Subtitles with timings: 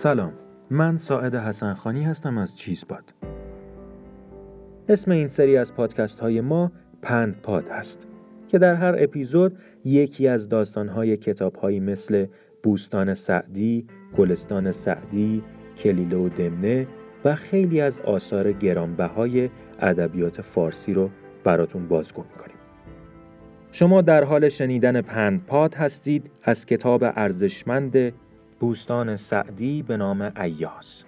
[0.00, 0.32] سلام
[0.70, 3.14] من ساعد حسنخانی هستم از چیزپاد
[4.88, 8.06] اسم این سری از پادکست های ما پند پاد هست
[8.48, 12.26] که در هر اپیزود یکی از داستان های کتاب هایی مثل
[12.62, 13.86] بوستان سعدی،
[14.16, 15.42] گلستان سعدی،
[15.76, 16.86] کلیله و دمنه
[17.24, 21.10] و خیلی از آثار گرانبهای ادبیات فارسی رو
[21.44, 22.56] براتون بازگو می‌کنیم.
[23.72, 28.12] شما در حال شنیدن پند پاد هستید از کتاب ارزشمند
[28.60, 31.04] بوستان سعدی به نام ایاز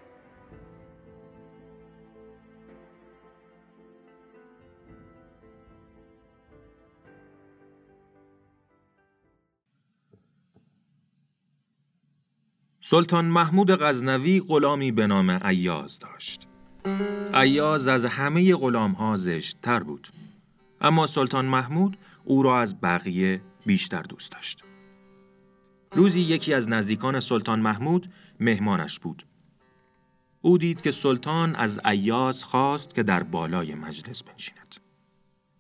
[12.81, 16.49] سلطان محمود غزنوی غلامی به نام ایاز داشت.
[17.35, 19.17] ایاز از همه غلام ها
[19.63, 20.09] تر بود.
[20.81, 24.65] اما سلطان محمود او را از بقیه بیشتر دوست داشت.
[25.95, 29.27] روزی یکی از نزدیکان سلطان محمود مهمانش بود.
[30.41, 34.75] او دید که سلطان از ایاز خواست که در بالای مجلس بنشیند.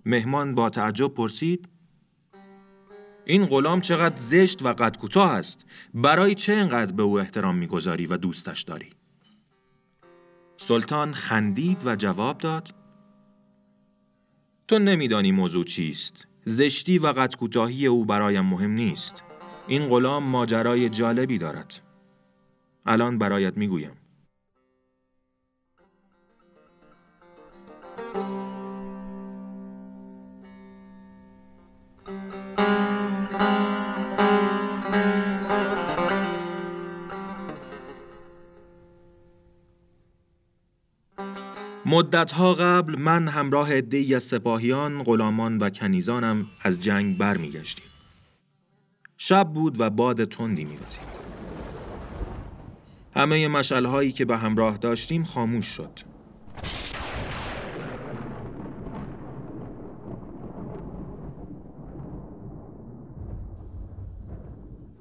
[0.07, 1.69] مهمان با تعجب پرسید
[3.25, 8.07] این غلام چقدر زشت و قد کوتاه است برای چه انقدر به او احترام می‌گذاری
[8.07, 8.91] و دوستش داری
[10.57, 12.75] سلطان خندید و جواب داد
[14.69, 19.23] تو نمیدانی موضوع چیست زشتی و قد کوتاهی او برایم مهم نیست
[19.67, 21.81] این غلام ماجرای جالبی دارد
[22.87, 23.97] الان برایت می‌گویم
[41.87, 47.92] مدتها قبل من همراه عدهای از سپاهیان، غلامان و کنیزانم از جنگ برمیگشتیم.
[49.25, 51.01] شب بود و باد تندی میوزید.
[53.15, 56.01] همه مشعلهایی که به همراه داشتیم خاموش شد.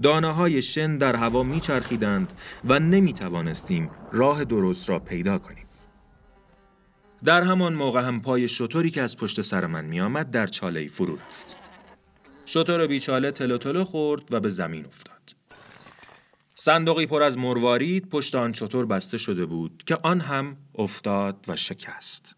[0.02, 2.34] دانه های شن در هوا میچرخیدند
[2.66, 5.66] و نمی توانستیم راه درست را پیدا کنیم.
[7.24, 10.88] در همان موقع هم پای شطوری که از پشت سر من می آمد در چاله
[10.88, 11.61] فرو رفت.
[12.46, 15.22] شطور بیچاله تلو تلو خورد و به زمین افتاد.
[16.56, 21.56] صندوقی پر از مروارید پشت آن شطور بسته شده بود که آن هم افتاد و
[21.56, 22.36] شکست.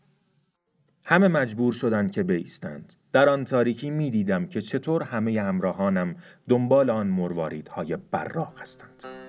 [1.05, 2.93] همه مجبور شدند که بیستند.
[3.11, 6.15] در آن تاریکی می دیدم که چطور همه همراهانم
[6.49, 9.22] دنبال آن مرواریدهای براق هستند.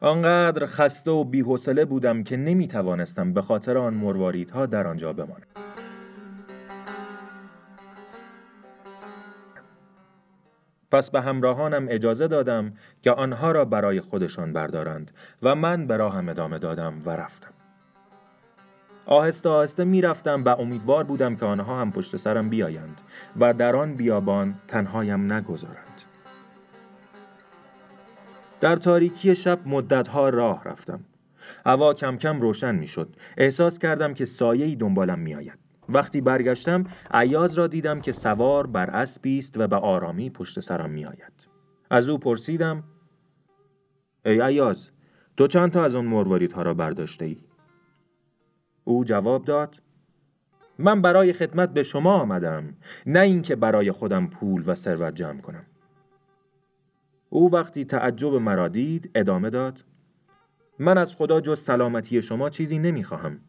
[0.00, 5.46] آنقدر خسته و بیحوصله بودم که نمی توانستم به خاطر آن مرواریدها در آنجا بمانم.
[10.90, 15.10] پس به همراهانم اجازه دادم که آنها را برای خودشان بردارند
[15.42, 17.50] و من به راهم ادامه دادم و رفتم.
[19.06, 23.00] آهسته آهسته می رفتم و امیدوار بودم که آنها هم پشت سرم بیایند
[23.40, 25.95] و در آن بیابان تنهایم نگذارند.
[28.60, 31.00] در تاریکی شب مدتها راه رفتم.
[31.66, 33.16] هوا کم کم روشن می شد.
[33.36, 35.58] احساس کردم که سایه‌ای دنبالم می آید.
[35.88, 40.90] وقتی برگشتم عیاز را دیدم که سوار بر اسبی است و به آرامی پشت سرم
[40.90, 41.48] می آید.
[41.90, 42.84] از او پرسیدم
[44.24, 44.90] ای عیاز
[45.36, 47.36] تو چند تا از آن مرواریدها را برداشته ای؟
[48.84, 49.82] او جواب داد
[50.78, 55.66] من برای خدمت به شما آمدم نه اینکه برای خودم پول و ثروت جمع کنم
[57.36, 59.84] او وقتی تعجب مرا دید ادامه داد
[60.78, 63.40] من از خدا جز سلامتی شما چیزی نمی‌خواهم.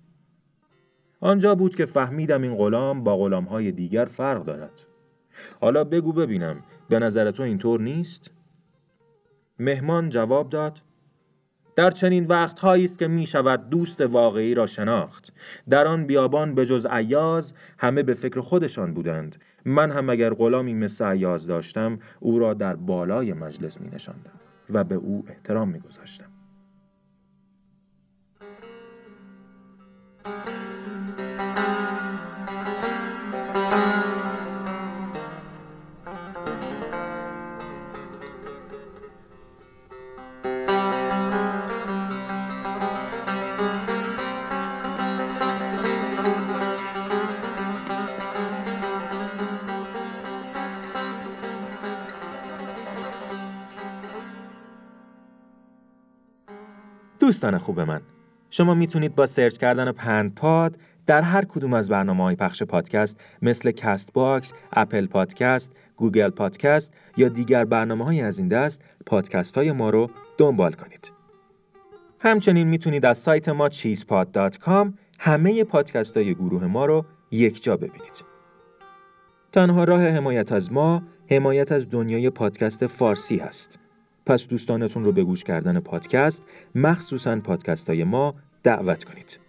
[1.19, 4.79] آنجا بود که فهمیدم این غلام با غلامهای دیگر فرق دارد.
[5.61, 8.31] حالا بگو ببینم به نظر تو اینطور نیست؟
[9.59, 10.81] مهمان جواب داد
[11.77, 15.33] در چنین وقتهایی است که می شود دوست واقعی را شناخت
[15.69, 19.35] در آن بیابان به جز عیاز همه به فکر خودشان بودند
[19.65, 24.39] من هم اگر غلامی مثل عیاز داشتم او را در بالای مجلس می نشاندم
[24.69, 26.36] و به او احترام می گذاشتم.
[57.27, 58.01] دوستان خوب من
[58.49, 63.21] شما می‌تونید با search کردن پند پاد در هر کدوم از برنامه های پخش پادکست
[63.41, 69.71] مثل Castbox، Apple Podcast، Google Podcast یا دیگر برنامه های از این دست پادکست های
[69.71, 71.11] ما رو دنبال کنید.
[72.19, 74.87] همچنین می‌تونید از سایت ما cheesepod.com
[75.19, 78.23] همه پادکست های گروه ما رو یک جا ببینید.
[79.51, 83.79] تنها راه حمایت از ما حمایت از دنیای پادکست فارسی هست.
[84.27, 86.43] پس دوستانتون رو به گوش کردن پادکست
[86.75, 89.39] مخصوصا پادکست های ما دعوت کنید.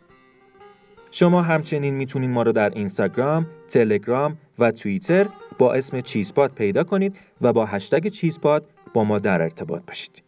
[1.11, 5.29] شما همچنین می‌تونید ما رو در اینستاگرام، تلگرام و توییتر
[5.59, 10.28] با اسم چیزپاد پیدا کنید و با هشتگ چیزپاد با ما در ارتباط باشید.